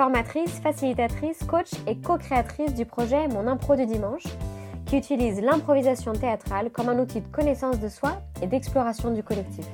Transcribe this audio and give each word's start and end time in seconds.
formatrice, 0.00 0.60
facilitatrice, 0.62 1.40
coach 1.46 1.72
et 1.86 1.94
co-créatrice 1.94 2.72
du 2.72 2.86
projet 2.86 3.28
Mon 3.28 3.46
Impro 3.46 3.76
du 3.76 3.84
dimanche, 3.84 4.22
qui 4.86 4.96
utilise 4.96 5.42
l'improvisation 5.42 6.14
théâtrale 6.14 6.70
comme 6.70 6.88
un 6.88 6.98
outil 6.98 7.20
de 7.20 7.26
connaissance 7.26 7.78
de 7.80 7.88
soi 7.90 8.22
et 8.40 8.46
d'exploration 8.46 9.12
du 9.12 9.22
collectif. 9.22 9.66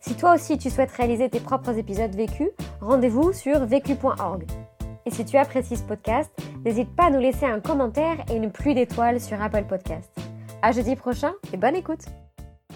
Si 0.00 0.14
toi 0.14 0.36
aussi 0.36 0.56
tu 0.56 0.70
souhaites 0.70 0.92
réaliser 0.92 1.28
tes 1.28 1.40
propres 1.40 1.76
épisodes 1.76 2.14
vécus, 2.14 2.50
rendez-vous 2.80 3.32
sur 3.32 3.66
vécu.org. 3.66 4.44
Et 5.04 5.10
si 5.10 5.24
tu 5.24 5.36
apprécies 5.36 5.78
ce 5.78 5.82
podcast, 5.82 6.30
n'hésite 6.64 6.94
pas 6.94 7.06
à 7.06 7.10
nous 7.10 7.18
laisser 7.18 7.46
un 7.46 7.58
commentaire 7.58 8.18
et 8.30 8.36
une 8.36 8.52
pluie 8.52 8.76
d'étoiles 8.76 9.20
sur 9.20 9.42
Apple 9.42 9.64
Podcast. 9.68 10.12
À 10.62 10.70
jeudi 10.70 10.94
prochain 10.94 11.32
et 11.52 11.56
bonne 11.56 11.74
écoute. 11.74 12.04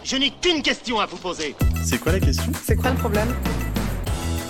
Je 0.02 0.16
n'ai 0.16 0.30
qu'une 0.30 0.60
question 0.60 0.98
à 0.98 1.06
vous 1.06 1.18
poser. 1.18 1.54
C'est 1.84 1.98
quoi 1.98 2.10
la 2.10 2.18
question? 2.18 2.50
C'est 2.64 2.74
quoi 2.74 2.90
le 2.90 2.96
problème? 2.96 3.32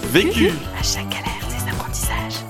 Vécu 0.05 0.48
À 0.79 0.83
chaque 0.83 1.11
galère, 1.11 1.44
apprentissages. 1.95 2.45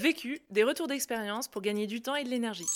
Vécu, 0.00 0.40
des 0.50 0.64
retours 0.64 0.86
d'expérience 0.86 1.48
pour 1.48 1.62
gagner 1.62 1.86
du 1.86 2.00
temps 2.00 2.14
et 2.14 2.24
de 2.24 2.28
l'énergie. 2.28 2.66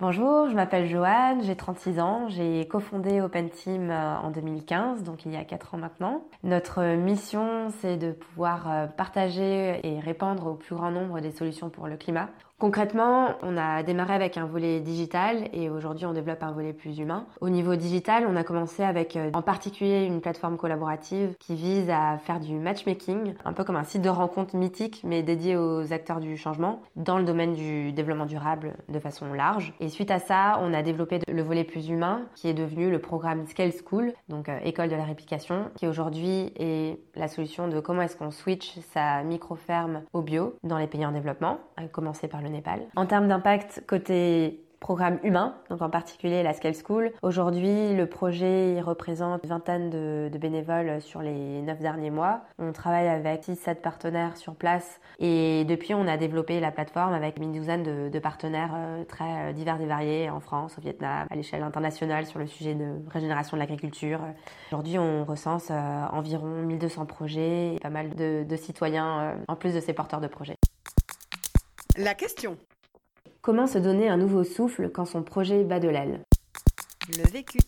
Bonjour, 0.00 0.48
je 0.50 0.54
m'appelle 0.54 0.88
Joanne, 0.88 1.42
j'ai 1.44 1.56
36 1.56 2.00
ans, 2.00 2.28
j'ai 2.28 2.66
cofondé 2.66 3.20
Open 3.20 3.48
Team 3.48 3.90
euh, 3.90 4.16
en 4.18 4.30
2015, 4.30 5.02
donc 5.02 5.24
il 5.24 5.32
y 5.32 5.36
a 5.36 5.44
4 5.44 5.74
ans 5.74 5.78
maintenant. 5.78 6.24
Notre 6.42 6.96
mission, 6.96 7.68
c'est 7.80 7.96
de 7.96 8.10
pouvoir 8.12 8.70
euh, 8.70 8.86
partager 8.86 9.80
et 9.84 10.00
répandre 10.00 10.48
au 10.48 10.54
plus 10.54 10.74
grand 10.74 10.90
nombre 10.90 11.20
des 11.20 11.30
solutions 11.30 11.70
pour 11.70 11.86
le 11.86 11.96
climat. 11.96 12.28
Concrètement, 12.64 13.34
on 13.42 13.58
a 13.58 13.82
démarré 13.82 14.14
avec 14.14 14.38
un 14.38 14.46
volet 14.46 14.80
digital 14.80 15.50
et 15.52 15.68
aujourd'hui 15.68 16.06
on 16.06 16.14
développe 16.14 16.42
un 16.42 16.52
volet 16.52 16.72
plus 16.72 16.98
humain. 16.98 17.26
Au 17.42 17.50
niveau 17.50 17.76
digital, 17.76 18.24
on 18.26 18.36
a 18.36 18.42
commencé 18.42 18.82
avec 18.82 19.16
euh, 19.16 19.30
en 19.34 19.42
particulier 19.42 20.06
une 20.06 20.22
plateforme 20.22 20.56
collaborative 20.56 21.34
qui 21.38 21.56
vise 21.56 21.90
à 21.90 22.16
faire 22.16 22.40
du 22.40 22.54
matchmaking, 22.54 23.34
un 23.44 23.52
peu 23.52 23.64
comme 23.64 23.76
un 23.76 23.84
site 23.84 24.00
de 24.00 24.08
rencontre 24.08 24.56
mythique 24.56 25.02
mais 25.04 25.22
dédié 25.22 25.58
aux 25.58 25.92
acteurs 25.92 26.20
du 26.20 26.38
changement 26.38 26.80
dans 26.96 27.18
le 27.18 27.24
domaine 27.24 27.52
du 27.52 27.92
développement 27.92 28.24
durable 28.24 28.72
de 28.88 28.98
façon 28.98 29.34
large. 29.34 29.74
Et 29.80 29.90
suite 29.90 30.10
à 30.10 30.18
ça, 30.18 30.58
on 30.62 30.72
a 30.72 30.80
développé 30.80 31.18
le 31.28 31.42
volet 31.42 31.64
plus 31.64 31.90
humain 31.90 32.22
qui 32.34 32.48
est 32.48 32.54
devenu 32.54 32.90
le 32.90 32.98
programme 32.98 33.46
Scale 33.46 33.72
School, 33.72 34.14
donc 34.30 34.48
euh, 34.48 34.58
école 34.64 34.88
de 34.88 34.96
la 34.96 35.04
réplication, 35.04 35.66
qui 35.76 35.86
aujourd'hui 35.86 36.50
est 36.58 36.98
la 37.14 37.28
solution 37.28 37.68
de 37.68 37.78
comment 37.80 38.00
est-ce 38.00 38.16
qu'on 38.16 38.30
switch 38.30 38.78
sa 38.94 39.22
micro-ferme 39.22 40.04
au 40.14 40.22
bio 40.22 40.54
dans 40.62 40.78
les 40.78 40.86
pays 40.86 41.04
en 41.04 41.12
développement, 41.12 41.58
à 41.76 41.86
commencer 41.88 42.26
par 42.26 42.40
le 42.40 42.53
En 42.96 43.06
termes 43.06 43.28
d'impact 43.28 43.84
côté 43.86 44.64
programme 44.84 45.18
humain, 45.22 45.54
donc 45.70 45.80
en 45.80 45.88
particulier 45.88 46.42
la 46.42 46.52
Scale 46.52 46.74
School. 46.74 47.10
Aujourd'hui, 47.22 47.94
le 47.94 48.04
projet 48.04 48.82
représente 48.82 49.42
une 49.42 49.48
vingtaine 49.48 49.88
de, 49.88 50.30
bénévoles 50.38 51.00
sur 51.00 51.22
les 51.22 51.62
neuf 51.62 51.78
derniers 51.78 52.10
mois. 52.10 52.42
On 52.58 52.70
travaille 52.72 53.08
avec 53.08 53.44
6-7 53.44 53.76
partenaires 53.76 54.36
sur 54.36 54.54
place 54.54 55.00
et 55.20 55.64
depuis, 55.64 55.94
on 55.94 56.06
a 56.06 56.18
développé 56.18 56.60
la 56.60 56.70
plateforme 56.70 57.14
avec 57.14 57.38
une 57.38 57.52
douzaine 57.52 58.10
de, 58.10 58.18
partenaires 58.18 58.72
euh, 58.76 59.04
très 59.04 59.54
divers 59.54 59.80
et 59.80 59.86
variés 59.86 60.28
en 60.28 60.40
France, 60.40 60.76
au 60.76 60.82
Vietnam, 60.82 61.26
à 61.30 61.34
l'échelle 61.34 61.62
internationale 61.62 62.26
sur 62.26 62.38
le 62.38 62.46
sujet 62.46 62.74
de 62.74 62.96
régénération 63.10 63.56
de 63.56 63.60
l'agriculture. 63.60 64.20
Aujourd'hui, 64.70 64.98
on 64.98 65.24
recense 65.24 65.68
euh, 65.70 66.04
environ 66.12 66.46
1200 66.46 67.06
projets 67.06 67.76
et 67.76 67.78
pas 67.80 67.88
mal 67.88 68.10
de, 68.14 68.56
citoyens 68.56 69.18
euh, 69.18 69.34
en 69.48 69.56
plus 69.56 69.72
de 69.72 69.80
ces 69.80 69.94
porteurs 69.94 70.20
de 70.20 70.28
projets. 70.28 70.56
La 71.96 72.14
question. 72.14 72.58
Comment 73.40 73.68
se 73.68 73.78
donner 73.78 74.08
un 74.08 74.16
nouveau 74.16 74.42
souffle 74.42 74.90
quand 74.90 75.04
son 75.04 75.22
projet 75.22 75.62
bat 75.62 75.78
de 75.78 75.88
l'aile? 75.88 76.24
Le 77.16 77.30
vécu. 77.30 77.58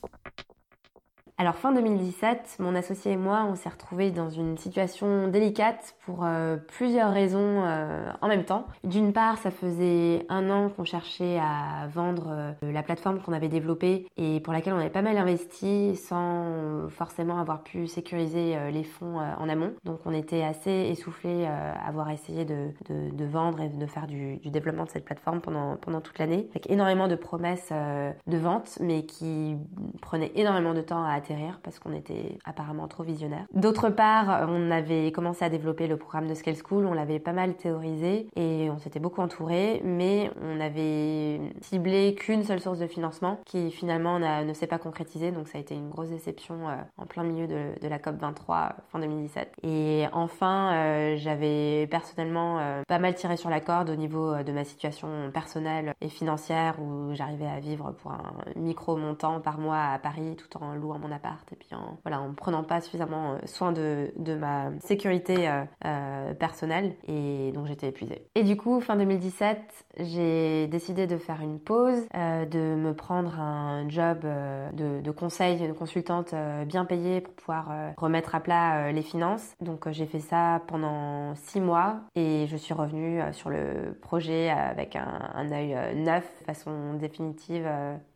Alors 1.39 1.57
fin 1.57 1.71
2017, 1.71 2.57
mon 2.61 2.75
associé 2.75 3.13
et 3.13 3.17
moi, 3.19 3.47
on 3.47 3.57
s'est 3.57 3.69
retrouvés 3.69 4.11
dans 4.11 4.31
une 4.31 4.57
situation 4.57 5.29
délicate 5.29 5.95
pour 6.07 6.25
euh, 6.25 6.57
plusieurs 6.57 7.13
raisons 7.13 7.63
euh, 7.63 8.11
en 8.23 8.29
même 8.29 8.45
temps. 8.45 8.67
D'une 8.85 9.13
part, 9.13 9.37
ça 9.37 9.51
faisait 9.51 10.25
un 10.31 10.49
an 10.49 10.71
qu'on 10.71 10.85
cherchait 10.85 11.39
à 11.39 11.89
vendre 11.89 12.29
euh, 12.31 12.53
la 12.63 12.83
plateforme 12.83 13.21
qu'on 13.21 13.35
avait 13.35 13.51
développée 13.51 14.07
et 14.17 14.41
pour 14.41 14.55
laquelle 14.55 14.73
on 14.73 14.79
avait 14.79 14.89
pas 14.89 15.03
mal 15.03 15.19
investi 15.19 15.95
sans 15.97 16.89
forcément 16.89 17.39
avoir 17.39 17.63
pu 17.63 17.87
sécuriser 17.87 18.57
les 18.73 18.85
fonds 18.85 19.19
en 19.19 19.49
amont. 19.51 19.75
Donc 19.85 20.01
on 20.07 20.15
était 20.15 20.43
assez 20.43 20.71
essoufflés 20.71 21.45
à 21.45 21.73
avoir 21.87 22.11
essayé 22.11 22.47
de, 22.47 22.71
de, 22.89 23.25
vendre 23.27 23.61
et 23.61 23.69
de 23.69 23.87
faire 23.87 24.07
du, 24.07 24.37
du, 24.39 24.51
développement 24.51 24.85
de 24.85 24.91
cette 24.91 25.05
plateforme 25.05 25.43
pendant, 25.43 25.77
pendant 25.77 26.01
toute 26.01 26.19
l'année. 26.19 26.49
Avec 26.51 26.71
énormément 26.71 27.09
de 27.09 27.15
promesses 27.15 27.73
de 27.73 28.39
vente 28.39 28.79
mais 28.81 29.05
qui 29.05 29.57
prenaient 30.01 30.33
énormément 30.35 30.73
de 30.73 30.81
temps 30.81 31.05
à 31.05 31.21
parce 31.63 31.79
qu'on 31.79 31.93
était 31.93 32.39
apparemment 32.45 32.89
trop 32.89 33.03
visionnaire. 33.03 33.47
D'autre 33.53 33.89
part, 33.91 34.47
on 34.49 34.71
avait 34.71 35.13
commencé 35.13 35.45
à 35.45 35.49
développer 35.49 35.87
le 35.87 35.97
programme 35.97 36.29
de 36.29 36.35
Scale 36.35 36.57
School, 36.57 36.87
on 36.87 36.95
l'avait 36.95 37.19
pas 37.19 37.33
mal 37.33 37.55
théorisé 37.55 38.29
et 38.37 38.69
on 38.71 38.79
s'était 38.79 39.01
beaucoup 39.01 39.21
entouré, 39.21 39.81
mais 39.85 40.31
on 40.43 40.61
avait 40.61 41.41
ciblé 41.61 42.15
qu'une 42.15 42.45
seule 42.45 42.61
source 42.61 42.79
de 42.79 42.87
financement 42.87 43.41
qui 43.45 43.71
finalement 43.71 44.19
ne 44.19 44.53
s'est 44.53 44.67
pas 44.67 44.79
concrétisée, 44.79 45.33
donc 45.33 45.49
ça 45.49 45.59
a 45.59 45.61
été 45.61 45.75
une 45.75 45.91
grosse 45.91 46.11
déception 46.11 46.57
en 46.99 47.07
plein 47.07 47.23
milieu 47.23 47.47
de, 47.47 47.89
la 47.89 47.99
COP 47.99 48.17
23 48.17 48.77
fin 48.91 48.99
2017. 48.99 49.53
Et 49.63 50.07
enfin, 50.13 50.73
euh, 50.73 51.17
j'avais 51.17 51.87
personnellement 51.89 52.59
euh, 52.59 52.83
pas 52.87 52.99
mal 52.99 53.15
tiré 53.15 53.37
sur 53.37 53.51
la 53.51 53.61
corde 53.61 53.91
au 53.91 53.97
niveau 53.97 54.43
de 54.43 54.53
ma 54.53 54.65
situation 54.65 55.31
personnelle 55.33 55.95
et 56.01 56.09
financière 56.09 56.81
où 56.81 57.15
j'arrivais 57.15 57.47
à 57.47 57.61
vivre 57.61 57.93
pour 57.93 58.13
un 58.13 58.35
micro 58.57 58.97
montant 58.97 59.41
par 59.41 59.59
mois 59.59 59.83
à 59.93 59.99
Paris 59.99 60.37
tout 60.37 60.59
en 60.59 60.75
louant 60.75 60.99
mon 60.99 61.13
appart 61.17 61.53
et 61.53 61.57
puis 61.57 61.69
en, 61.73 61.99
voilà, 62.03 62.21
en 62.21 62.33
prenant 62.35 62.63
pas 62.63 62.81
suffisamment 62.81 63.39
soin 63.45 63.73
de, 63.73 64.13
ma 64.37 64.71
sécurité 64.81 65.49
euh, 65.49 65.65
euh, 65.85 66.35
personnelle 66.35 66.95
et 67.09 67.53
donc 67.53 67.67
j'étais 67.67 67.89
épuisée. 67.89 68.27
Et 68.35 68.43
du 68.43 68.57
coup, 68.57 68.81
fin 68.81 68.97
2017, 68.97 69.59
j'ai 69.99 70.67
décidé 70.67 71.07
de 71.07 71.17
faire 71.17 71.41
une 71.41 71.59
pause, 71.59 72.07
euh, 72.15 72.45
de 72.45 72.59
me 72.59 72.93
prendre 72.95 73.39
un 73.41 73.89
job 73.89 74.21
euh, 74.25 74.71
de, 74.73 75.11
conseil, 75.11 75.67
de 75.67 75.73
consultante 75.73 76.35
euh, 76.35 76.65
bien 76.65 76.85
payée 76.85 77.21
pour 77.21 77.35
pouvoir 77.35 77.71
remettre 77.97 78.35
à 78.35 78.41
plat 78.41 78.93
les 78.93 79.03
finances. 79.03 79.55
Donc 79.61 79.91
j'ai 79.91 80.07
fait 80.07 80.21
ça 80.21 80.63
pendant 80.67 81.35
six 81.37 81.61
mois 81.61 82.01
et 82.15 82.47
je 82.49 82.57
suis 82.57 82.75
revenue 82.75 83.21
sur 83.33 83.51
le 83.51 83.97
projet 84.01 84.51
avec 84.51 84.97
un, 84.97 85.31
un 85.35 85.51
œil 85.53 85.77
neuf, 85.97 86.25
façon 86.45 86.95
définitive 86.95 87.69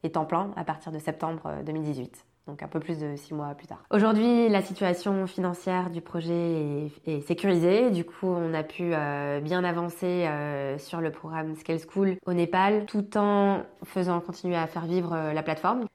et 0.03 0.11
temps 0.11 0.25
plein 0.25 0.51
à 0.57 0.65
partir 0.65 0.93
de 0.93 0.99
septembre 0.99 1.51
2018 1.65 2.30
donc 2.51 2.63
un 2.63 2.69
peu 2.69 2.81
plus 2.81 2.99
de 2.99 3.15
six 3.17 3.33
mois 3.33 3.55
plus 3.55 3.67
tard. 3.67 3.83
Aujourd'hui, 3.91 4.49
la 4.49 4.61
situation 4.61 5.27
financière 5.27 5.91
du 5.91 6.01
projet 6.01 6.91
est, 7.07 7.21
sécurisée. 7.21 7.91
Du 7.91 8.05
coup, 8.05 8.27
on 8.27 8.53
a 8.55 8.63
pu 8.63 8.93
euh, 8.93 9.41
bien 9.41 9.63
avancer 9.63 10.27
euh, 10.27 10.77
sur 10.79 11.01
le 11.01 11.13
programme 11.13 11.55
Scale 11.55 11.79
School 11.79 12.17
au 12.27 12.33
Népal, 12.33 12.87
tout 12.87 13.17
en 13.17 13.63
faisant 13.85 14.21
continuer 14.21 14.57
à 14.57 14.67
faire 14.67 14.87
vivre 14.87 15.13
euh, 15.13 15.33
la 15.33 15.43
plateforme. 15.43 15.87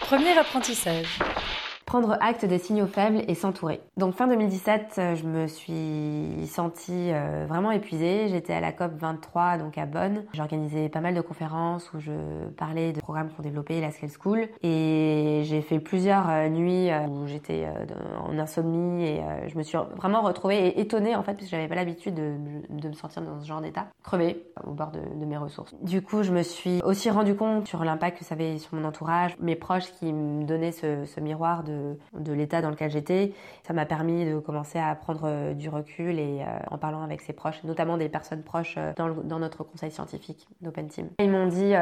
Premier 0.00 0.36
apprentissage 0.38 1.18
prendre 1.86 2.18
acte 2.20 2.44
des 2.44 2.58
signaux 2.58 2.88
faibles 2.88 3.22
et 3.28 3.34
s'entourer. 3.34 3.80
Donc 3.96 4.14
fin 4.14 4.26
2017, 4.26 5.00
je 5.14 5.24
me 5.24 5.46
suis 5.46 6.46
sentie 6.48 7.12
euh, 7.12 7.46
vraiment 7.48 7.70
épuisée. 7.70 8.26
J'étais 8.28 8.52
à 8.52 8.60
la 8.60 8.72
COP 8.72 8.92
23, 8.98 9.58
donc 9.58 9.78
à 9.78 9.86
Bonn. 9.86 10.24
J'organisais 10.34 10.88
pas 10.88 11.00
mal 11.00 11.14
de 11.14 11.20
conférences 11.20 11.92
où 11.94 12.00
je 12.00 12.12
parlais 12.56 12.92
de 12.92 13.00
programmes 13.00 13.30
qu'on 13.30 13.42
développait, 13.42 13.80
la 13.80 13.92
Scale 13.92 14.10
School. 14.10 14.48
Et 14.64 15.42
j'ai 15.44 15.62
fait 15.62 15.78
plusieurs 15.78 16.28
euh, 16.28 16.48
nuits 16.48 16.90
euh, 16.90 17.06
où 17.06 17.28
j'étais 17.28 17.66
en 18.20 18.36
insomnie 18.36 19.06
et 19.06 19.22
je 19.46 19.56
me 19.56 19.62
suis 19.62 19.78
vraiment 19.96 20.22
retrouvée 20.22 20.66
et 20.66 20.80
étonnée 20.80 21.14
en 21.14 21.22
fait, 21.22 21.34
parce 21.34 21.44
que 21.44 21.50
j'avais 21.50 21.68
pas 21.68 21.76
l'habitude 21.76 22.14
de, 22.14 22.88
me 22.88 22.92
sentir 22.94 23.22
dans 23.22 23.40
ce 23.40 23.46
genre 23.46 23.60
d'état, 23.60 23.86
crevée 24.02 24.44
au 24.64 24.72
bord 24.72 24.90
de, 24.90 25.24
mes 25.24 25.36
ressources. 25.36 25.74
Du 25.82 26.02
coup, 26.02 26.22
je 26.22 26.32
me 26.32 26.42
suis 26.42 26.80
aussi 26.82 27.10
rendu 27.10 27.36
compte 27.36 27.68
sur 27.68 27.84
l'impact 27.84 28.18
que 28.18 28.24
ça 28.24 28.34
avait 28.34 28.58
sur 28.58 28.74
mon 28.74 28.84
entourage, 28.84 29.36
mes 29.40 29.56
proches 29.56 29.90
qui 29.98 30.12
me 30.12 30.44
donnaient 30.44 30.72
ce 30.72 31.20
miroir 31.20 31.62
de 31.62 31.75
de, 32.12 32.32
l'état 32.32 32.62
dans 32.62 32.70
lequel 32.70 32.90
j'étais. 32.90 33.32
Ça 33.66 33.72
m'a 33.72 33.86
permis 33.86 34.24
de 34.24 34.38
commencer 34.38 34.78
à 34.78 34.94
prendre 34.94 35.22
euh, 35.24 35.54
du 35.54 35.68
recul 35.68 36.18
et 36.18 36.42
euh, 36.42 36.58
en 36.70 36.78
parlant 36.78 37.02
avec 37.02 37.20
ses 37.20 37.32
proches, 37.32 37.62
notamment 37.64 37.96
des 37.96 38.08
personnes 38.08 38.42
proches 38.42 38.76
euh, 38.78 38.92
dans, 38.96 39.38
notre 39.38 39.64
conseil 39.64 39.90
scientifique 39.90 40.46
d'Open 40.60 40.88
Team. 40.88 41.08
Ils 41.18 41.30
m'ont 41.30 41.46
dit, 41.46 41.72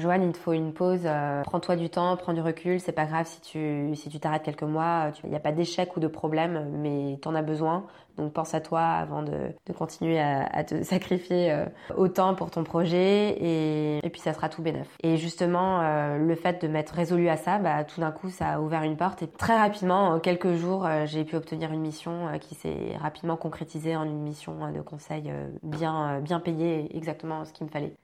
Joanne, 0.00 0.22
il 0.22 0.32
te 0.32 0.38
faut 0.38 0.52
une 0.52 0.72
pause, 0.72 1.08
prends-toi 1.44 1.76
du 1.76 1.88
temps, 1.88 2.16
prends 2.16 2.34
du 2.34 2.40
recul, 2.40 2.78
c'est 2.78 2.92
pas 2.92 3.06
grave 3.06 3.26
si 3.26 3.40
tu 3.40 3.94
si 3.94 4.10
tu 4.10 4.20
t'arrêtes 4.20 4.42
quelques 4.42 4.62
mois, 4.62 5.10
il 5.24 5.30
n'y 5.30 5.36
a 5.36 5.40
pas 5.40 5.52
d'échec 5.52 5.96
ou 5.96 6.00
de 6.00 6.08
problème, 6.08 6.68
mais 6.78 7.18
t'en 7.22 7.34
as 7.34 7.42
besoin 7.42 7.86
Donc 8.16 8.32
pense 8.32 8.54
à 8.54 8.60
toi 8.60 8.82
avant 8.82 9.22
de, 9.22 9.54
continuer 9.76 10.20
à, 10.20 10.64
te 10.64 10.82
sacrifier 10.82 11.52
euh, 11.52 11.66
autant 11.96 12.34
pour 12.34 12.50
ton 12.50 12.64
projet 12.64 13.36
et, 13.40 14.10
puis 14.10 14.20
ça 14.20 14.32
sera 14.32 14.48
tout 14.48 14.62
bénef. 14.62 14.88
Et 15.02 15.16
justement, 15.16 15.80
euh, 15.80 16.18
le 16.18 16.34
fait 16.34 16.62
de 16.62 16.68
m'être 16.68 16.90
résolu 16.90 17.28
à 17.28 17.36
ça, 17.36 17.58
bah, 17.58 17.84
tout 17.84 18.00
d'un 18.00 18.10
coup, 18.10 18.30
ça 18.30 18.48
a 18.48 18.60
ouvert 18.60 18.82
une 18.82 18.96
porte 18.96 19.22
et 19.22 19.28
très 19.28 19.56
rapidement, 19.56 20.08
en 20.08 20.20
quelques 20.20 20.54
jours, 20.54 20.88
j'ai 21.04 21.24
pu 21.24 21.36
obtenir 21.36 21.72
une 21.72 21.80
mission 21.80 22.28
qui 22.40 22.54
s'est 22.54 22.96
rapidement 23.00 23.36
concrétisée 23.36 23.96
en 23.96 24.04
une 24.04 24.22
mission 24.22 24.72
de 24.72 24.80
conseil 24.80 25.32
bien, 25.62 26.20
bien 26.20 26.40
payée, 26.40 26.96
exactement 26.96 27.44
ce 27.44 27.52
qu'il 27.52 27.66
me 27.66 27.70
fallait. 27.70 27.94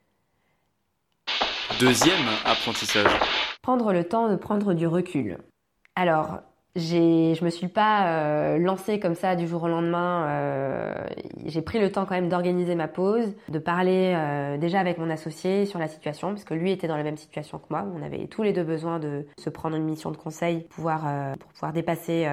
Deuxième 1.81 2.27
apprentissage. 2.45 3.11
Prendre 3.61 3.93
le 3.93 4.05
temps 4.05 4.31
de 4.31 4.37
prendre 4.37 4.73
du 4.73 4.87
recul. 4.87 5.39
Alors, 5.95 6.41
je 6.77 7.45
me 7.45 7.51
suis 7.51 7.69
pas 7.69 8.07
euh, 8.07 8.59
lancée 8.59 9.01
comme 9.01 9.15
ça 9.15 9.35
du 9.35 9.47
jour 9.47 9.63
au 9.63 9.69
lendemain. 9.69 10.27
Euh, 10.29 10.95
j'ai 11.47 11.63
pris 11.63 11.79
le 11.79 11.91
temps 11.91 12.05
quand 12.05 12.15
même 12.15 12.29
d'organiser 12.29 12.75
ma 12.75 12.89
pause, 12.89 13.35
de 13.49 13.59
parler 13.59 14.13
euh, 14.15 14.59
déjà 14.59 14.81
avec 14.81 14.99
mon 14.99 15.09
associé 15.09 15.65
sur 15.65 15.79
la 15.79 15.89
situation, 15.89 16.29
parce 16.29 16.45
que 16.45 16.55
lui 16.55 16.71
était 16.71 16.87
dans 16.87 16.97
la 16.97 17.03
même 17.03 17.17
situation 17.17 17.59
que 17.59 17.65
moi. 17.71 17.87
On 17.97 18.03
avait 18.03 18.27
tous 18.27 18.43
les 18.43 18.53
deux 18.53 18.65
besoin 18.65 18.99
de 18.99 19.27
se 19.39 19.49
prendre 19.49 19.77
une 19.77 19.85
mission 19.85 20.11
de 20.11 20.17
conseil 20.17 20.61
pouvoir, 20.69 21.05
pour 21.39 21.51
pouvoir 21.53 21.73
dépasser 21.73 22.27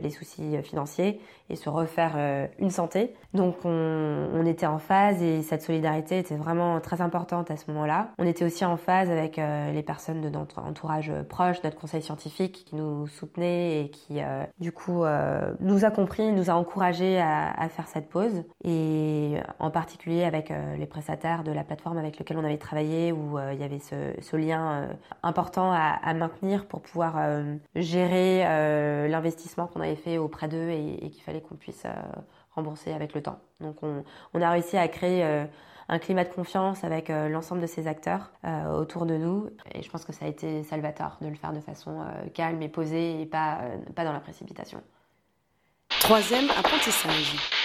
les 0.00 0.10
soucis 0.10 0.56
financiers 0.62 1.20
et 1.50 1.56
se 1.56 1.68
refaire 1.68 2.48
une 2.58 2.70
santé. 2.70 3.14
Donc 3.32 3.56
on, 3.64 4.28
on, 4.34 4.44
était 4.44 4.66
en 4.66 4.78
phase 4.78 5.22
et 5.22 5.42
cette 5.42 5.62
solidarité 5.62 6.18
était 6.18 6.36
vraiment 6.36 6.80
très 6.80 7.00
importante 7.00 7.50
à 7.50 7.56
ce 7.56 7.70
moment-là. 7.70 8.10
On 8.18 8.26
était 8.26 8.44
aussi 8.44 8.64
en 8.64 8.76
phase 8.76 9.10
avec 9.10 9.40
les 9.72 9.82
personnes 9.82 10.20
de 10.20 10.28
notre 10.28 10.58
entourage 10.58 11.12
proche, 11.28 11.62
notre 11.62 11.78
conseil 11.78 12.02
scientifique 12.02 12.64
qui 12.66 12.76
nous 12.76 13.06
soutenait 13.06 13.77
qui 13.86 14.20
euh, 14.20 14.44
du 14.58 14.72
coup 14.72 15.04
euh, 15.04 15.54
nous 15.60 15.84
a 15.84 15.90
compris, 15.90 16.32
nous 16.32 16.50
a 16.50 16.54
encouragé 16.54 17.20
à, 17.20 17.68
faire 17.68 17.86
cette 17.86 18.08
pause 18.08 18.44
et 18.64 19.36
en 19.58 19.70
particulier 19.70 20.24
avec 20.24 20.50
euh, 20.50 20.76
les 20.76 20.86
prestataires 20.86 21.44
de 21.44 21.52
la 21.52 21.64
plateforme 21.64 21.98
avec 21.98 22.18
lesquels 22.18 22.38
on 22.38 22.44
avait 22.44 22.58
travaillé 22.58 23.12
où 23.12 23.38
il 23.52 23.58
y 23.58 23.62
avait 23.62 23.78
ce, 23.78 24.36
lien 24.36 24.88
important 25.22 25.72
à, 25.72 26.14
maintenir 26.14 26.66
pour 26.66 26.80
pouvoir 26.80 27.16
gérer 27.74 29.08
l'investissement 29.08 29.66
qu'on 29.66 29.80
avait 29.80 29.96
fait 29.96 30.18
auprès 30.18 30.48
d'eux 30.48 30.68
et, 30.70 31.04
et 31.04 31.10
qu'il 31.10 31.22
fallait 31.22 31.40
qu'on 31.40 31.56
puisse 31.56 31.84
rembourser 32.54 32.92
avec 32.92 33.14
le 33.14 33.22
temps. 33.22 33.38
Donc 33.60 33.76
on, 33.82 34.04
on 34.34 34.42
a 34.42 34.50
réussi 34.50 34.76
à 34.76 34.88
créer 34.88 35.46
un 35.88 35.98
climat 35.98 36.24
de 36.24 36.28
confiance 36.28 36.84
avec 36.84 37.10
euh, 37.10 37.28
l'ensemble 37.28 37.60
de 37.60 37.66
ces 37.66 37.86
acteurs 37.86 38.30
euh, 38.44 38.78
autour 38.78 39.06
de 39.06 39.16
nous. 39.16 39.50
Et 39.74 39.82
je 39.82 39.90
pense 39.90 40.04
que 40.04 40.12
ça 40.12 40.26
a 40.26 40.28
été 40.28 40.62
salvateur 40.64 41.16
de 41.20 41.28
le 41.28 41.34
faire 41.34 41.52
de 41.52 41.60
façon 41.60 42.00
euh, 42.00 42.28
calme 42.34 42.60
et 42.62 42.68
posée 42.68 43.22
et 43.22 43.26
pas, 43.26 43.60
pas 43.94 44.04
dans 44.04 44.12
la 44.12 44.20
précipitation. 44.20 44.82
Troisième 45.88 46.50
apprentissage 46.50 47.57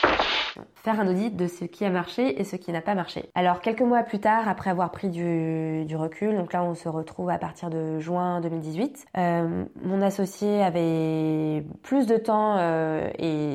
faire 0.76 1.00
un 1.00 1.08
audit 1.08 1.36
de 1.36 1.48
ce 1.48 1.66
qui 1.66 1.86
a 1.86 1.90
marché 1.90 2.40
et 2.40 2.44
ce 2.44 2.56
qui 2.56 2.72
n'a 2.72 2.82
pas 2.82 2.96
marché. 2.96 3.30
Alors 3.36 3.62
quelques 3.62 3.82
mois 3.82 4.04
plus 4.04 4.20
tard, 4.20 4.48
après 4.48 4.70
avoir 4.70 4.92
pris 4.92 5.10
du, 5.10 5.96
recul, 5.96 6.36
donc 6.36 6.54
là 6.54 6.64
on 6.64 6.74
se 6.74 6.90
retrouve 6.90 7.30
à 7.30 7.38
partir 7.38 7.70
de 7.70 8.00
juin 8.00 8.42
2018, 8.42 9.06
euh, 9.18 9.66
mon 9.84 10.02
associé 10.02 10.64
avait 10.64 11.64
plus 11.84 12.08
de 12.08 12.18
temps 12.18 12.56
euh, 12.58 13.10
et, 13.20 13.54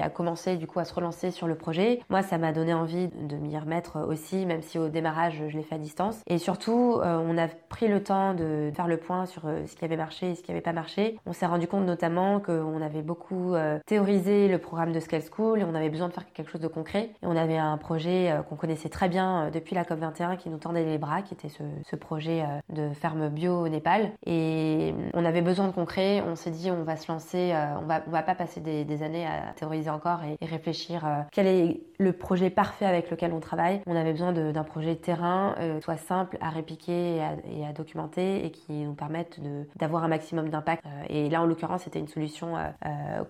a, 0.00 0.10
commencé 0.10 0.56
du 0.56 0.66
coup 0.66 0.78
à 0.78 0.84
se 0.84 0.92
relancer 0.92 1.30
sur 1.30 1.46
le 1.46 1.54
projet. 1.54 2.00
Moi 2.10 2.22
ça 2.22 2.38
m'a 2.38 2.52
donné 2.52 2.74
envie 2.74 3.08
de 3.08 3.36
m'y 3.36 3.58
remettre 3.58 4.06
aussi, 4.06 4.44
même 4.44 4.62
si 4.62 4.78
au 4.78 4.88
démarrage 4.88 5.42
je 5.48 5.56
l'ai 5.56 5.62
fait 5.62 5.76
à 5.76 5.78
distance. 5.78 6.20
Et 6.26 6.38
surtout 6.38 7.00
euh, 7.02 7.18
on 7.24 7.38
a 7.38 7.48
pris 7.48 7.88
le 7.88 8.02
temps 8.02 8.34
de 8.34 8.70
faire 8.74 8.86
le 8.86 8.98
point 8.98 9.26
sur 9.26 9.42
ce 9.42 9.74
qui 9.74 9.84
avait 9.84 9.96
marché 9.96 10.30
et 10.30 10.34
ce 10.34 10.42
qui 10.42 10.50
n'avait 10.50 10.60
pas 10.60 10.72
marché. 10.72 11.18
On 11.26 11.32
s'est 11.32 11.46
rendu 11.46 11.66
compte 11.66 11.86
notamment 11.86 12.40
qu'on 12.40 12.82
avait 12.82 13.02
beaucoup 13.02 13.54
théorisé 13.86 14.48
le 14.48 14.58
programme 14.58 14.92
de 14.92 15.00
Scale 15.00 15.22
School 15.22 15.60
et 15.60 15.64
on 15.64 15.74
avait 15.74 15.90
besoin 15.90 16.08
de 16.08 16.12
faire 16.12 16.29
quelque 16.34 16.50
chose 16.50 16.60
de 16.60 16.68
concret. 16.68 17.10
Et 17.22 17.26
on 17.26 17.36
avait 17.36 17.58
un 17.58 17.76
projet 17.76 18.30
euh, 18.30 18.42
qu'on 18.42 18.56
connaissait 18.56 18.88
très 18.88 19.08
bien 19.08 19.46
euh, 19.46 19.50
depuis 19.50 19.74
la 19.74 19.84
COP21 19.84 20.36
qui 20.36 20.48
nous 20.48 20.58
tendait 20.58 20.84
les 20.84 20.98
bras, 20.98 21.22
qui 21.22 21.34
était 21.34 21.48
ce, 21.48 21.96
projet 21.96 22.42
euh, 22.42 22.60
de 22.74 22.94
ferme 22.94 23.28
bio 23.28 23.64
au 23.64 23.68
Népal. 23.68 24.12
Et 24.26 24.94
on 25.14 25.24
avait 25.24 25.42
besoin 25.42 25.66
de 25.66 25.72
concret. 25.72 26.22
On 26.26 26.36
s'est 26.36 26.50
dit 26.50 26.70
on 26.70 26.82
va 26.84 26.96
se 26.96 27.10
lancer, 27.10 27.52
on 27.80 27.86
va, 27.86 28.02
on 28.06 28.10
va 28.10 28.22
pas 28.22 28.34
passer 28.34 28.60
des, 28.60 29.02
années 29.02 29.26
à 29.26 29.52
théoriser 29.54 29.90
encore 29.90 30.20
et, 30.24 30.44
réfléchir 30.44 31.06
quel 31.32 31.46
est 31.46 31.80
le 31.98 32.12
projet 32.12 32.50
parfait 32.50 32.86
avec 32.86 33.10
lequel 33.10 33.32
on 33.32 33.40
travaille. 33.40 33.80
On 33.86 33.96
avait 33.96 34.12
besoin 34.12 34.32
d'un 34.32 34.64
projet 34.64 34.96
terrain, 34.96 35.54
soit 35.80 35.96
simple 35.96 36.38
à 36.40 36.50
répliquer 36.50 37.20
et 37.44 37.64
à, 37.64 37.72
documenter 37.72 38.44
et 38.44 38.50
qui 38.50 38.72
nous 38.72 38.94
permette 38.94 39.40
d'avoir 39.76 40.04
un 40.04 40.08
maximum 40.08 40.48
d'impact. 40.48 40.82
et 41.08 41.28
là, 41.28 41.42
en 41.42 41.46
l'occurrence, 41.46 41.82
c'était 41.82 41.98
une 41.98 42.08
solution 42.08 42.54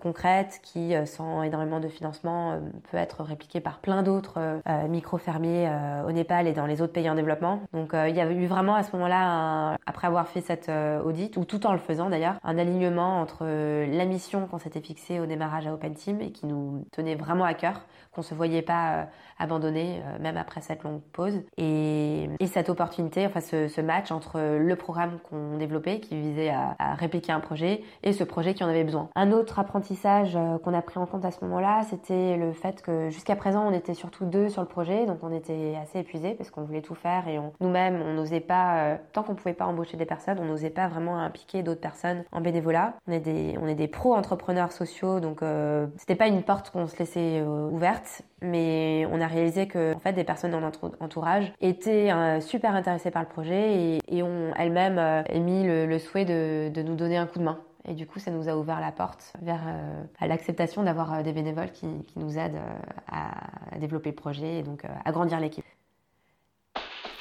concrète 0.01 0.59
qui, 0.63 0.93
sans 1.05 1.43
énormément 1.43 1.79
de 1.79 1.87
financement, 1.87 2.59
peut 2.91 2.97
être 2.97 3.23
répliqué 3.23 3.61
par 3.61 3.79
plein 3.79 4.03
d'autres 4.03 4.37
euh, 4.37 4.59
euh, 4.67 4.87
micro-fermiers 4.87 5.67
euh, 5.69 6.03
au 6.07 6.11
Népal 6.11 6.47
et 6.47 6.53
dans 6.53 6.65
les 6.65 6.81
autres 6.81 6.91
pays 6.91 7.09
en 7.09 7.15
développement. 7.15 7.61
Donc 7.73 7.91
il 7.93 8.15
y 8.15 8.19
avait 8.19 8.35
eu 8.35 8.47
vraiment 8.47 8.75
à 8.75 8.83
ce 8.83 8.91
moment-là, 8.95 9.77
après 9.85 10.07
avoir 10.07 10.27
fait 10.27 10.41
cette 10.41 10.69
audit, 11.05 11.37
ou 11.37 11.45
tout 11.45 11.65
en 11.65 11.71
le 11.71 11.77
faisant 11.77 12.09
d'ailleurs, 12.09 12.35
un 12.43 12.57
alignement 12.57 13.21
entre 13.21 13.45
la 13.45 14.05
mission 14.05 14.47
qu'on 14.47 14.57
s'était 14.57 14.81
fixée 14.81 15.19
au 15.19 15.25
démarrage 15.25 15.67
à 15.67 15.73
Open 15.73 15.93
Team 15.93 16.19
et 16.21 16.31
qui 16.31 16.45
nous 16.45 16.85
tenait 16.91 17.15
vraiment 17.15 17.45
à 17.45 17.53
cœur, 17.53 17.85
qu'on 18.11 18.21
se 18.21 18.33
voyait 18.33 18.61
pas 18.61 19.07
abandonner 19.39 20.01
même 20.19 20.37
après 20.37 20.61
cette 20.61 20.83
longue 20.83 21.01
pause, 21.13 21.41
et, 21.57 22.29
et 22.39 22.47
cette 22.47 22.69
opportunité, 22.69 23.25
enfin 23.25 23.39
ce, 23.39 23.67
ce, 23.67 23.81
match 23.81 24.11
entre 24.11 24.39
le 24.57 24.75
programme 24.75 25.19
qu'on 25.29 25.57
développait 25.57 25.99
qui 25.99 26.19
visait 26.19 26.49
à, 26.49 26.75
à, 26.79 26.95
répliquer 26.95 27.31
un 27.31 27.39
projet 27.39 27.83
et 28.03 28.13
ce 28.13 28.23
projet 28.23 28.53
qui 28.53 28.63
en 28.63 28.69
avait 28.69 28.83
besoin. 28.83 29.09
Un 29.15 29.31
autre 29.31 29.59
apprentissage 29.59 30.37
qu'on 30.63 30.73
a 30.73 30.81
pris 30.81 30.99
en 30.99 31.05
compte 31.05 31.25
à 31.25 31.31
ce 31.31 31.43
moment-là, 31.45 31.83
c'était 31.89 32.37
le 32.37 32.51
fait 32.53 32.80
que 32.81 33.09
jusqu'à 33.09 33.35
présent, 33.35 33.67
on 33.67 33.73
était 33.73 33.93
surtout 33.93 34.25
deux 34.25 34.49
sur 34.49 34.61
le 34.61 34.67
projet, 34.67 35.05
donc 35.05 35.19
on 35.23 35.31
était 35.31 35.75
assez 35.81 35.99
épuisés 35.99 36.33
parce 36.33 36.51
qu'on 36.51 36.63
voulait 36.63 36.81
tout 36.81 36.95
faire 36.95 37.27
et 37.27 37.39
nous-mêmes, 37.59 38.01
on 38.01 38.13
n'osait 38.13 38.39
pas, 38.39 38.77
euh, 38.77 38.97
tant 39.13 39.23
qu'on 39.23 39.35
pouvait 39.35 39.53
pas 39.53 39.65
embaucher 39.65 39.97
des 39.97 40.05
personnes, 40.05 40.37
on 40.39 40.45
n'osait 40.45 40.69
pas 40.69 40.87
vraiment 40.87 41.19
impliquer 41.19 41.63
d'autres 41.63 41.81
personnes 41.81 42.23
en 42.31 42.41
bénévolat. 42.41 42.95
On 43.07 43.11
est 43.11 43.19
des, 43.19 43.57
on 43.61 43.67
est 43.67 43.75
des 43.75 43.87
pro-entrepreneurs 43.87 44.71
sociaux, 44.71 45.19
donc 45.19 45.41
euh, 45.41 45.87
c'était 45.97 46.15
pas 46.15 46.27
une 46.27 46.43
porte 46.43 46.71
qu'on 46.71 46.87
se 46.87 46.97
laissait 46.97 47.39
euh, 47.39 47.69
ouverte, 47.69 48.23
mais 48.41 49.07
on 49.11 49.21
a 49.21 49.27
réalisé 49.27 49.67
que 49.67 49.93
en 49.95 49.99
fait 49.99 50.13
des 50.13 50.23
personnes 50.23 50.51
dans 50.51 50.61
notre 50.61 50.91
entourage 50.99 51.53
étaient 51.61 52.11
super 52.41 52.75
intéressées 52.75 53.11
par 53.11 53.21
le 53.21 53.27
projet 53.27 53.99
et, 54.07 54.23
ont 54.23 54.51
elles-mêmes 54.57 55.23
émis 55.29 55.63
le, 55.63 55.99
souhait 55.99 56.25
de 56.25 56.81
nous 56.81 56.95
donner 56.95 57.17
un 57.17 57.27
coup 57.27 57.39
de 57.39 57.43
main. 57.43 57.59
Et 57.87 57.93
du 57.93 58.05
coup, 58.05 58.19
ça 58.19 58.31
nous 58.31 58.47
a 58.47 58.55
ouvert 58.55 58.79
la 58.79 58.91
porte 58.91 59.33
vers 59.41 59.61
euh, 59.67 60.03
à 60.19 60.27
l'acceptation 60.27 60.83
d'avoir 60.83 61.13
euh, 61.13 61.23
des 61.23 61.33
bénévoles 61.33 61.71
qui, 61.71 61.87
qui 62.07 62.19
nous 62.19 62.37
aident 62.37 62.55
euh, 62.55 62.79
à, 63.11 63.77
développer 63.79 64.09
le 64.09 64.15
projet 64.15 64.59
et 64.59 64.63
donc 64.63 64.83
à 64.83 65.11
grandir 65.11 65.39
l'équipe. 65.39 65.65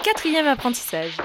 Quatrième 0.04 0.46
apprentissage. 0.46 1.16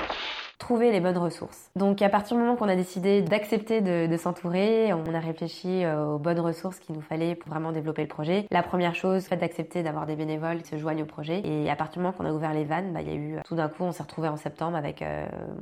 Trouver 0.58 0.92
les 0.92 1.02
bonnes 1.02 1.18
ressources. 1.18 1.70
Donc 1.76 2.02
à 2.02 2.08
partir 2.08 2.38
du 2.38 2.44
moment 2.44 2.56
qu'on 2.56 2.70
a 2.70 2.78
décidé 2.78 3.22
d'accepter 3.22 3.82
de, 3.82 4.08
de 4.08 4.18
s'entourer, 4.18 4.94
on 4.94 5.14
a 5.14 5.20
réfléchi 5.20 5.86
aux 5.86 6.18
bonnes 6.18 6.40
ressources 6.40 6.80
qu'il 6.80 6.96
nous 6.96 7.02
fallait 7.02 7.36
pour 7.36 7.50
vraiment 7.50 7.74
développer 7.74 8.02
le 8.02 8.08
projet. 8.08 8.48
La 8.52 8.64
première 8.64 8.96
chose, 8.96 9.24
le 9.24 9.30
fait 9.30 9.38
d'accepter 9.38 9.84
d'avoir 9.84 10.06
des 10.06 10.16
bénévoles 10.16 10.62
qui 10.62 10.70
se 10.70 10.78
joignent 10.78 11.04
au 11.04 11.08
projet. 11.08 11.42
Et 11.44 11.70
à 11.70 11.76
partir 11.76 12.00
du 12.00 12.06
moment 12.06 12.14
qu'on 12.14 12.26
a 12.26 12.32
ouvert 12.32 12.54
les 12.54 12.64
vannes, 12.64 12.94
bah, 12.94 13.02
il 13.02 13.10
y 13.10 13.12
a 13.12 13.16
eu 13.16 13.38
tout 13.44 13.56
d'un 13.56 13.68
coup, 13.68 13.84
on 13.84 13.92
s'est 13.92 14.04
retrouvé 14.04 14.30
en 14.30 14.38
septembre 14.38 14.78
avec, 14.78 15.04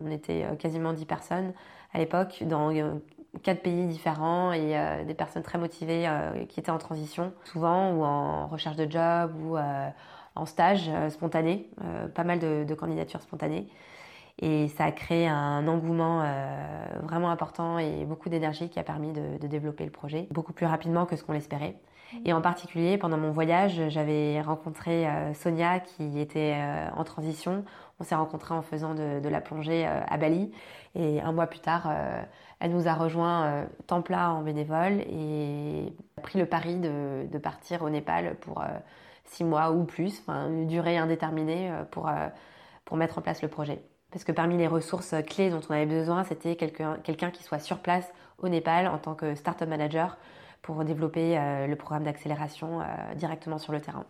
on 0.06 0.12
était 0.12 0.46
quasiment 0.60 0.94
10 0.94 1.06
personnes 1.06 1.54
à 1.94 1.98
l'époque 1.98 2.44
dans 2.46 2.70
quatre 3.42 3.62
pays 3.64 3.88
différents 3.88 4.54
et 4.54 4.78
euh, 4.78 5.04
des 5.06 5.14
personnes 5.14 5.44
très 5.44 5.58
motivées 5.58 6.08
euh, 6.08 6.46
qui 6.46 6.60
étaient 6.60 6.72
en 6.72 6.78
transition, 6.78 7.34
souvent 7.46 7.92
ou 7.92 8.04
en 8.04 8.48
recherche 8.48 8.76
de 8.76 8.90
job 8.90 9.34
ou 9.44 9.58
euh, 9.58 9.90
en 10.36 10.46
stage 10.46 10.90
spontané, 11.10 11.70
pas 12.16 12.24
mal 12.24 12.40
de, 12.40 12.74
candidatures 12.74 13.22
spontanées. 13.22 13.68
Et 14.40 14.68
ça 14.70 14.86
a 14.86 14.92
créé 14.92 15.28
un 15.28 15.68
engouement 15.68 16.26
vraiment 17.04 17.30
important 17.30 17.78
et 17.78 18.04
beaucoup 18.06 18.30
d'énergie 18.30 18.68
qui 18.68 18.80
a 18.80 18.84
permis 18.84 19.14
de, 19.14 19.46
développer 19.46 19.86
le 19.86 19.92
projet 19.92 20.28
beaucoup 20.32 20.52
plus 20.52 20.66
rapidement 20.66 21.06
que 21.06 21.16
ce 21.16 21.24
qu'on 21.24 21.34
l'espérait. 21.34 21.76
Et 22.26 22.34
en 22.34 22.42
particulier, 22.42 22.98
pendant 22.98 23.18
mon 23.18 23.32
voyage, 23.32 23.82
j'avais 23.90 24.42
rencontré 24.42 25.08
Sonia 25.34 25.80
qui 25.80 26.20
était 26.20 26.56
en 26.96 27.04
transition. 27.04 27.66
On 28.00 28.04
s'est 28.04 28.16
rencontrés 28.16 28.54
en 28.54 28.62
faisant 28.62 28.94
de, 28.94 29.28
la 29.28 29.42
plongée 29.42 29.86
à 29.86 30.18
Bali. 30.18 30.52
Et 30.96 31.22
un 31.22 31.32
mois 31.32 31.48
plus 31.48 31.60
tard, 31.60 31.92
elle 32.64 32.72
nous 32.72 32.88
a 32.88 32.94
rejoint 32.94 33.44
euh, 33.44 33.66
temps 33.88 34.02
en 34.10 34.42
bénévole 34.42 35.02
et 35.02 35.94
a 36.18 36.22
pris 36.22 36.40
le 36.40 36.46
pari 36.46 36.78
de, 36.78 37.38
partir 37.38 37.82
au 37.82 37.90
Népal 37.90 38.38
pour 38.40 38.62
euh, 38.62 38.68
six 39.26 39.44
mois 39.44 39.72
ou 39.74 39.84
plus, 39.84 40.24
une 40.30 40.66
durée 40.66 40.98
indéterminée 40.98 41.70
euh, 41.70 41.84
pour, 41.84 42.10
pour 42.86 42.96
mettre 42.96 43.18
en 43.18 43.22
place 43.22 43.42
le 43.42 43.50
projet. 43.50 43.84
Parce 44.14 44.24
que 44.24 44.32
parmi 44.32 44.58
les 44.58 44.68
ressources 44.68 45.14
clés 45.28 45.50
dont 45.50 45.60
on 45.70 45.74
avait 45.74 45.86
besoin, 45.86 46.24
c'était 46.24 46.56
quelqu'un 46.56 47.32
qui 47.32 47.44
soit 47.44 47.60
sur 47.60 47.80
place 47.80 48.10
au 48.38 48.48
Népal 48.48 48.88
en 48.88 49.00
tant 49.00 49.16
que 49.16 49.36
startup 49.36 49.68
manager 49.68 50.18
pour 50.62 50.86
développer 50.86 51.36
le 51.68 51.76
programme 51.76 52.04
d'accélération 52.04 52.82
directement 53.16 53.58
sur 53.58 53.74
le 53.74 53.82
terrain. 53.82 54.06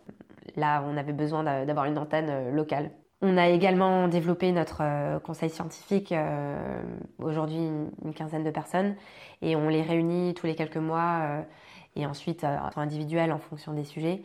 Là, 0.56 0.84
on 0.86 0.96
avait 0.98 1.14
besoin 1.14 1.42
d'avoir 1.64 1.86
une 1.86 1.98
antenne 1.98 2.54
locale. 2.54 2.90
On 3.22 3.38
a 3.38 3.48
également 3.48 4.06
développé 4.06 4.52
notre 4.52 4.82
euh, 4.82 5.18
conseil 5.18 5.48
scientifique, 5.48 6.12
euh, 6.12 6.82
aujourd'hui 7.18 7.70
une, 8.04 8.12
quinzaine 8.12 8.44
de 8.44 8.50
personnes, 8.50 8.96
et 9.40 9.56
on 9.56 9.70
les 9.70 9.80
réunit 9.80 10.34
tous 10.34 10.46
les 10.46 10.54
quelques 10.54 10.76
mois. 10.76 11.20
Euh, 11.22 11.42
et 11.96 12.06
ensuite 12.06 12.44
euh, 12.44 12.56
individuelles 12.76 13.32
en 13.32 13.38
fonction 13.38 13.72
des 13.72 13.84
sujets. 13.84 14.22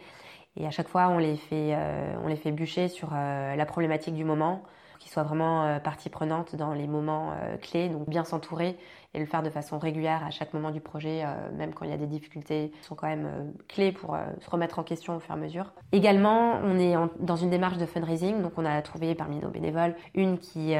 Et 0.57 0.65
à 0.65 0.71
chaque 0.71 0.87
fois, 0.87 1.09
on 1.09 1.17
les 1.17 1.37
fait, 1.37 1.73
euh, 1.75 2.51
bûcher 2.51 2.87
sur 2.87 3.09
euh, 3.13 3.55
la 3.55 3.65
problématique 3.65 4.15
du 4.15 4.23
moment, 4.23 4.63
qu'ils 4.99 5.11
soient 5.11 5.23
vraiment 5.23 5.65
euh, 5.65 5.79
partie 5.79 6.09
prenante 6.09 6.55
dans 6.55 6.73
les 6.73 6.87
moments 6.87 7.31
euh, 7.31 7.57
clés, 7.57 7.89
donc 7.89 8.07
bien 8.09 8.23
s'entourer 8.23 8.77
et 9.15 9.19
le 9.19 9.25
faire 9.25 9.41
de 9.41 9.49
façon 9.49 9.79
régulière 9.79 10.23
à 10.23 10.29
chaque 10.29 10.53
moment 10.53 10.69
du 10.69 10.81
projet, 10.81 11.23
euh, 11.25 11.29
même 11.57 11.73
quand 11.73 11.83
il 11.85 11.89
y 11.89 11.93
a 11.93 11.97
des 11.97 12.05
difficultés, 12.05 12.71
sont 12.81 12.93
quand 12.93 13.07
même 13.07 13.53
clés 13.67 13.91
pour 13.91 14.15
se 14.39 14.49
remettre 14.51 14.77
en 14.77 14.83
question 14.83 15.15
au 15.15 15.19
fur 15.19 15.31
et 15.33 15.37
à 15.37 15.41
mesure. 15.41 15.73
Également, 15.91 16.59
on 16.63 16.77
est 16.77 16.93
dans 17.19 17.35
une 17.35 17.49
démarche 17.49 17.77
de 17.77 17.87
fundraising, 17.87 18.43
donc 18.43 18.51
on 18.57 18.65
a 18.65 18.79
trouvé 18.83 19.15
parmi 19.15 19.39
nos 19.39 19.49
bénévoles 19.49 19.95
une 20.13 20.37
qui 20.37 20.73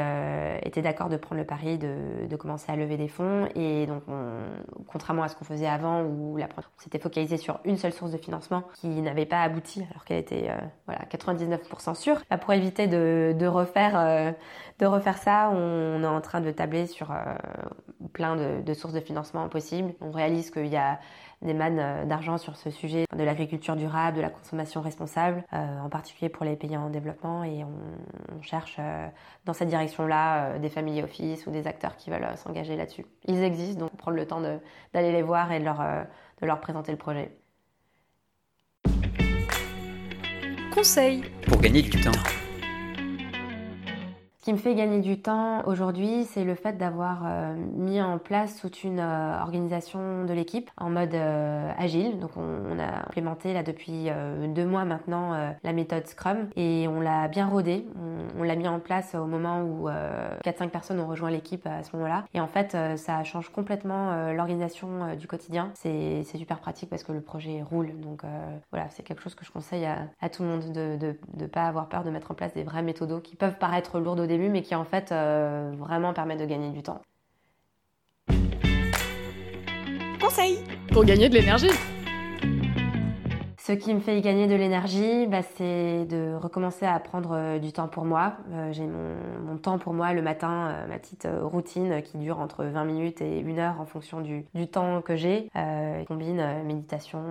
était 0.63 0.81
d'accord 0.83 1.09
de 1.09 1.17
prendre 1.17 1.39
le 1.41 1.45
pari 1.47 1.79
de, 1.79 2.27
de 2.29 2.35
commencer 2.35 2.71
à 2.71 2.75
lever 2.75 2.97
des 2.97 3.07
fonds, 3.07 3.47
et 3.55 3.87
donc 3.87 4.03
on- 4.07 4.83
contrairement 4.87 5.23
à 5.23 5.27
ce 5.27 5.35
qu'on 5.35 5.45
faisait 5.45 5.67
avant 5.67 6.03
où 6.03 6.37
la, 6.37 6.45
on 6.57 6.81
s'était 6.83 6.99
focalisé 6.99 7.37
sur 7.37 7.59
une 7.65 7.77
seule 7.77 7.93
source 7.93 8.11
de 8.11 8.17
financement 8.17 8.63
qui 8.75 8.87
n'avait 9.01 9.25
pas 9.25 9.41
abouti 9.41 9.83
alors 9.89 10.05
qu'elle 10.05 10.19
était 10.19 10.49
voilà 10.85 11.01
99% 11.09 11.95
sûre. 11.95 12.17
Bah, 12.29 12.37
pour 12.37 12.53
éviter 12.53 12.85
de, 12.87 13.33
de 13.37 13.45
refaire 13.47 13.97
de 14.79 14.85
refaire 14.85 15.17
ça, 15.17 15.49
on 15.53 16.03
est 16.03 16.07
en 16.07 16.21
train 16.21 16.41
de 16.41 16.51
tabler 16.51 16.87
sur 16.87 17.11
euh, 17.11 17.15
plein 18.13 18.35
de, 18.35 18.61
de 18.61 18.73
sources 18.73 18.93
de 18.93 19.01
financement 19.01 19.47
possibles. 19.49 19.93
On 20.01 20.11
réalise 20.11 20.51
qu'il 20.51 20.67
y 20.67 20.77
a 20.77 20.99
des 21.41 21.53
mannes 21.53 21.79
euh, 21.79 22.05
d'argent 22.05 22.37
sur 22.37 22.57
ce 22.57 22.69
sujet 22.69 23.05
de 23.15 23.23
l'agriculture 23.23 23.75
durable, 23.75 24.17
de 24.17 24.21
la 24.21 24.29
consommation 24.29 24.81
responsable, 24.81 25.43
euh, 25.53 25.79
en 25.79 25.89
particulier 25.89 26.29
pour 26.29 26.45
les 26.45 26.55
pays 26.57 26.75
en 26.75 26.89
développement, 26.89 27.43
et 27.43 27.63
on, 27.63 28.37
on 28.37 28.41
cherche 28.41 28.75
euh, 28.79 29.07
dans 29.45 29.53
cette 29.53 29.69
direction-là 29.69 30.45
euh, 30.45 30.59
des 30.59 30.69
family 30.69 31.01
office 31.01 31.47
ou 31.47 31.51
des 31.51 31.65
acteurs 31.65 31.95
qui 31.95 32.09
veulent 32.09 32.23
euh, 32.23 32.35
s'engager 32.35 32.75
là-dessus. 32.75 33.05
Ils 33.25 33.41
existent, 33.41 33.79
donc 33.85 33.95
prendre 33.95 34.17
le 34.17 34.27
temps 34.27 34.41
d'aller 34.41 35.11
les 35.11 35.21
voir 35.21 35.51
et 35.51 35.59
de 35.59 35.65
leur, 35.65 35.79
euh, 35.79 36.03
de 36.41 36.45
leur 36.45 36.59
présenter 36.59 36.91
le 36.91 36.97
projet. 36.97 37.37
Conseil. 40.73 41.23
Pour 41.47 41.59
gagner 41.61 41.81
du 41.81 41.89
temps. 41.89 42.11
Ce 44.39 44.45
qui 44.45 44.53
me 44.53 44.57
fait 44.57 44.73
gagner 44.73 45.01
du 45.01 45.19
temps 45.19 45.67
aujourd'hui, 45.67 46.23
c'est 46.23 46.45
le 46.45 46.55
fait 46.55 46.77
d'avoir 46.77 47.23
euh, 47.25 47.53
mis 47.75 48.01
en 48.01 48.17
place 48.17 48.55
toute 48.61 48.85
une 48.85 49.01
euh, 49.01 49.37
organisation 49.41 50.23
de 50.23 50.31
l'équipe 50.31 50.71
en 50.77 50.89
mode 50.89 51.13
euh, 51.13 51.69
agile. 51.77 52.19
Donc 52.19 52.37
on, 52.37 52.79
a 52.79 53.05
implémenté 53.05 53.53
là 53.53 53.63
depuis 53.63 54.07
deux 54.55 54.65
mois 54.65 54.85
maintenant 54.85 55.51
la 55.61 55.73
méthode 55.73 56.07
Scrum 56.07 56.47
et 56.55 56.87
on 56.87 57.01
l'a 57.01 57.27
bien 57.27 57.47
rodée. 57.47 57.85
On, 58.37 58.43
l'a 58.43 58.55
mis 58.55 58.69
en 58.69 58.79
place 58.79 59.15
au 59.15 59.25
moment 59.25 59.61
où 59.63 59.89
euh, 59.89 60.29
4-5 60.45 60.69
personnes 60.69 61.01
ont 61.01 61.07
rejoint 61.07 61.29
l'équipe 61.29 61.67
à 61.67 61.83
ce 61.83 61.93
moment-là. 61.97 62.23
Et 62.33 62.39
en 62.39 62.47
fait, 62.47 62.77
ça 62.95 63.23
change 63.25 63.49
complètement 63.49 64.31
l'organisation 64.31 65.15
du 65.15 65.27
quotidien. 65.27 65.71
C'est 65.73 66.23
super 66.23 66.59
pratique 66.59 66.89
parce 66.89 67.03
que 67.03 67.11
le 67.11 67.19
projet 67.19 67.61
roule. 67.61 67.99
Donc 67.99 68.21
voilà, 68.71 68.87
c'est 68.91 69.03
quelque 69.03 69.21
chose 69.21 69.35
que 69.35 69.43
je 69.43 69.51
conseille 69.51 69.85
à, 69.85 70.29
tout 70.29 70.43
le 70.43 70.49
monde 70.49 70.71
de 70.71 71.15
ne 71.37 71.47
pas 71.47 71.67
avoir 71.67 71.89
peur 71.89 72.05
de 72.05 72.09
mettre 72.09 72.31
en 72.31 72.35
place 72.35 72.53
des 72.53 72.63
vrais 72.63 72.83
méthodos 72.83 73.19
qui 73.19 73.35
peuvent 73.35 73.57
paraître 73.57 73.99
lourdes 73.99 74.21
au 74.21 74.28
début 74.29 74.49
mais 74.49 74.61
qui 74.61 74.75
en 74.75 74.85
fait 74.85 75.11
euh, 75.11 75.73
vraiment 75.77 76.13
permettent 76.13 76.39
de 76.39 76.45
gagner 76.45 76.69
du 76.69 76.81
temps. 76.81 77.01
Conseil. 80.21 80.59
Pour 80.93 81.03
gagner 81.03 81.27
de 81.27 81.33
l'énergie. 81.33 81.69
Ce 83.69 83.73
qui 83.75 83.93
me 83.93 83.99
fait 83.99 84.19
gagner 84.21 84.47
de 84.47 84.55
l'énergie, 84.55 85.27
bah, 85.27 85.43
c'est 85.43 86.05
de 86.05 86.33
recommencer 86.33 86.87
à 86.87 86.99
prendre 86.99 87.33
euh, 87.33 87.59
du 87.59 87.71
temps 87.71 87.87
pour 87.87 88.03
moi. 88.03 88.33
Euh, 88.51 88.73
J'ai 88.73 88.87
mon, 88.87 89.57
temps 89.57 89.77
pour 89.77 89.93
moi 89.93 90.11
le 90.13 90.23
matin, 90.23 90.69
euh, 90.69 90.87
ma 90.87 90.97
petite 90.97 91.27
routine 91.43 92.01
qui 92.01 92.17
dure 92.17 92.39
entre 92.39 92.65
20 92.65 92.83
minutes 92.85 93.21
et 93.21 93.37
une 93.37 93.59
heure 93.59 93.79
en 93.79 93.85
fonction 93.85 94.21
du, 94.21 94.43
temps 94.71 95.03
que 95.03 95.15
j'ai. 95.15 95.51
Euh, 95.55 96.03
combine 96.05 96.43
méditation, 96.65 97.21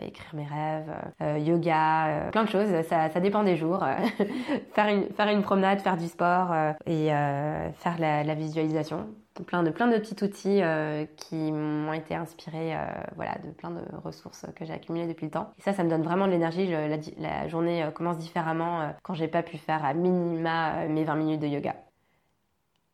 écrire 0.00 0.32
mes 0.34 0.46
rêves, 0.46 1.44
yoga, 1.44 2.28
plein 2.30 2.44
de 2.44 2.48
choses. 2.48 2.70
Ça, 2.88 3.08
dépend 3.18 3.42
des 3.42 3.56
jours. 3.56 3.84
faire, 4.74 4.86
une, 4.86 5.42
promenade, 5.42 5.80
faire 5.80 5.96
du 5.96 6.06
sport 6.06 6.54
et 6.86 7.08
faire 7.08 7.98
la 7.98 8.34
visualisation 8.36 9.08
plein 9.42 9.62
de 9.62 9.70
plein 9.70 9.88
de 9.88 9.98
petits 9.98 10.22
outils 10.24 10.62
euh, 10.62 11.04
qui 11.16 11.50
m'ont 11.50 11.92
été 11.92 12.14
inspirés 12.14 12.74
euh, 12.74 12.84
voilà 13.16 13.34
de 13.44 13.50
plein 13.50 13.70
de 13.70 13.82
ressources 14.02 14.46
que 14.54 14.64
j'ai 14.64 14.72
accumulées 14.72 15.06
depuis 15.06 15.26
le 15.26 15.32
temps. 15.32 15.52
Et 15.58 15.62
ça 15.62 15.72
ça 15.72 15.82
me 15.82 15.90
donne 15.90 16.02
vraiment 16.02 16.26
de 16.26 16.32
l'énergie. 16.32 16.72
La, 17.18 17.48
journée 17.48 17.82
euh, 17.82 17.90
commence 17.90 18.18
différemment 18.18 18.80
euh, 18.80 18.88
quand 19.02 19.14
j'ai 19.14 19.28
pas 19.28 19.42
pu 19.42 19.58
faire 19.58 19.84
à 19.84 19.94
minima 19.94 20.86
mes 20.86 21.04
20 21.04 21.14
minutes 21.16 21.40
de 21.40 21.48
yoga. 21.48 21.74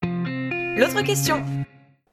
L'autre 0.02 1.02
question. 1.02 1.42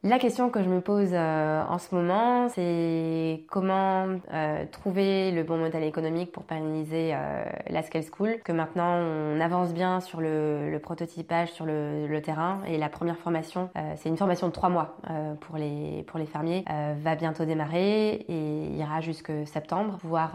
La 0.03 0.19
question 0.19 0.49
que 0.51 0.61
je 0.61 0.69
me 0.69 0.79
pose 0.79 1.09
euh, 1.11 1.63
en 1.67 1.79
ce 1.79 1.93
moment, 1.95 2.49
c'est 2.49 3.43
comment 3.49 4.05
euh, 4.31 4.63
trouver 4.71 5.31
le 5.31 5.41
bon 5.43 5.57
modèle 5.57 5.83
économique 5.83 6.31
pour 6.31 6.43
pérenniser 6.43 7.11
euh, 7.15 7.43
la 7.67 7.81
Scale 7.81 8.03
School. 8.03 8.37
Que 8.43 8.51
maintenant 8.51 8.93
on 8.95 9.41
avance 9.41 9.73
bien 9.73 9.99
sur 9.99 10.21
le, 10.21 10.69
le 10.69 10.79
prototypage 10.79 11.51
sur 11.51 11.65
le, 11.65 12.05
le 12.05 12.21
terrain 12.21 12.59
et 12.67 12.77
la 12.77 12.89
première 12.89 13.17
formation, 13.17 13.69
euh, 13.75 13.93
c'est 13.95 14.07
une 14.07 14.17
formation 14.17 14.47
de 14.47 14.51
trois 14.51 14.69
mois 14.69 14.97
euh, 15.09 15.33
pour 15.33 15.57
les 15.57 16.03
pour 16.07 16.19
les 16.19 16.27
fermiers, 16.27 16.63
euh, 16.69 16.93
va 17.01 17.15
bientôt 17.15 17.45
démarrer 17.45 18.25
et 18.29 18.67
ira 18.77 19.01
jusque 19.01 19.31
septembre. 19.45 19.97
Pouvoir 19.97 20.33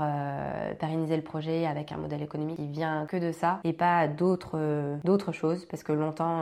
pérenniser 0.80 1.16
le 1.16 1.22
projet 1.22 1.66
avec 1.66 1.92
un 1.92 1.98
modèle 1.98 2.22
économique 2.22 2.56
qui 2.56 2.66
vient 2.66 3.06
que 3.06 3.16
de 3.16 3.30
ça 3.30 3.60
et 3.62 3.72
pas 3.72 4.08
d'autres 4.08 4.98
d'autres 5.04 5.32
choses 5.32 5.66
parce 5.66 5.84
que 5.84 5.92
longtemps 5.92 6.40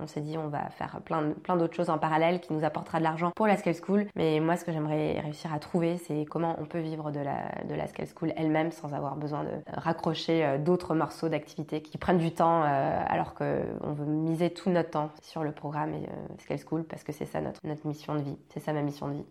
on 0.00 0.06
s'est 0.06 0.20
dit 0.20 0.38
on 0.38 0.48
va 0.48 0.70
faire 0.70 1.00
plein 1.04 1.32
plein 1.42 1.56
d'autres 1.56 1.74
choses 1.74 1.90
en 1.90 1.98
parallèle 1.98 2.40
qui 2.40 2.52
nous 2.52 2.61
apportera 2.64 2.98
de 2.98 3.04
l'argent 3.04 3.32
pour 3.34 3.46
la 3.46 3.56
Scale 3.56 3.74
School. 3.74 4.06
Mais 4.16 4.40
moi, 4.40 4.56
ce 4.56 4.64
que 4.64 4.72
j'aimerais 4.72 5.20
réussir 5.20 5.52
à 5.52 5.58
trouver, 5.58 5.98
c'est 5.98 6.24
comment 6.24 6.56
on 6.60 6.64
peut 6.64 6.80
vivre 6.80 7.10
de 7.10 7.20
la, 7.20 7.64
de 7.68 7.74
la 7.74 7.86
Scale 7.86 8.06
School 8.14 8.32
elle-même 8.36 8.72
sans 8.72 8.92
avoir 8.94 9.16
besoin 9.16 9.44
de 9.44 9.50
raccrocher 9.72 10.44
euh, 10.44 10.58
d'autres 10.58 10.94
morceaux 10.94 11.28
d'activité 11.28 11.82
qui 11.82 11.98
prennent 11.98 12.18
du 12.18 12.32
temps 12.32 12.62
euh, 12.64 13.02
alors 13.06 13.34
qu'on 13.34 13.92
veut 13.92 14.06
miser 14.06 14.50
tout 14.50 14.70
notre 14.70 14.90
temps 14.90 15.10
sur 15.22 15.42
le 15.42 15.52
programme 15.52 15.94
et 15.94 16.06
euh, 16.08 16.34
Scale 16.38 16.58
School 16.66 16.84
parce 16.84 17.02
que 17.02 17.12
c'est 17.12 17.26
ça 17.26 17.40
notre, 17.40 17.60
notre 17.64 17.86
mission 17.86 18.14
de 18.14 18.22
vie. 18.22 18.38
C'est 18.52 18.60
ça 18.60 18.72
ma 18.72 18.82
mission 18.82 19.08
de 19.08 19.14
vie. 19.14 19.24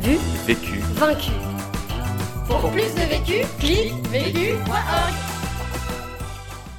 Vu. 0.00 0.16
Vécu. 0.46 0.78
Vaincu. 0.94 1.32
Pour 2.46 2.70
plus 2.70 2.94
de 2.94 3.00
vécu, 3.02 3.46
clique 3.58 3.92
vécu.org. 4.08 5.14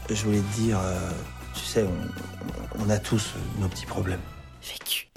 Je 0.10 0.26
voulais 0.26 0.40
te 0.40 0.60
dire, 0.60 0.78
euh, 0.78 1.12
tu 1.54 1.62
sais, 1.62 1.84
on, 1.84 2.51
on 2.84 2.90
a 2.90 2.98
tous 2.98 3.34
nos 3.60 3.68
petits 3.68 3.86
problèmes. 3.86 4.22
Vécu. 4.62 5.11